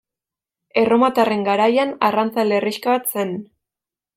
Erromatarren 0.83 1.45
garaian 1.49 1.93
arrantzale 2.09 2.59
herrixka 2.61 2.97
bat 2.99 3.17
zen. 3.19 3.37